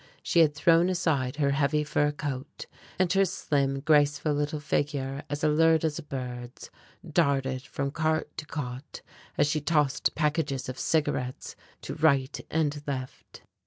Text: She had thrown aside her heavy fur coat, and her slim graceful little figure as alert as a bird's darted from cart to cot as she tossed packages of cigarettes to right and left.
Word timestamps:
She 0.23 0.39
had 0.39 0.55
thrown 0.55 0.89
aside 0.89 1.35
her 1.35 1.51
heavy 1.51 1.83
fur 1.83 2.11
coat, 2.11 2.65
and 2.97 3.13
her 3.13 3.23
slim 3.23 3.81
graceful 3.81 4.33
little 4.33 4.59
figure 4.59 5.23
as 5.29 5.43
alert 5.43 5.83
as 5.83 5.99
a 5.99 6.01
bird's 6.01 6.71
darted 7.07 7.61
from 7.61 7.91
cart 7.91 8.35
to 8.37 8.47
cot 8.47 9.03
as 9.37 9.45
she 9.45 9.61
tossed 9.61 10.15
packages 10.15 10.67
of 10.67 10.79
cigarettes 10.79 11.55
to 11.83 11.93
right 11.93 12.41
and 12.49 12.81
left. 12.87 13.43